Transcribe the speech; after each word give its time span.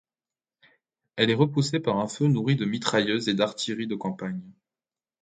Elle 1.15 1.29
est 1.29 1.35
repoussée 1.35 1.79
par 1.79 1.99
un 1.99 2.07
feu 2.07 2.25
nourri 2.25 2.55
de 2.55 2.65
mitrailleuses 2.65 3.29
et 3.29 3.35
d'artillerie 3.35 3.85
de 3.85 3.93
campagne. 3.93 4.41